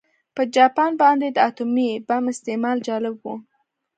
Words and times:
په 0.35 0.41
جاپان 0.55 0.91
باندې 1.01 1.27
د 1.31 1.37
اتومي 1.49 1.89
بم 2.07 2.23
استعمال 2.33 2.77
جالب 2.87 3.15
و 3.23 3.25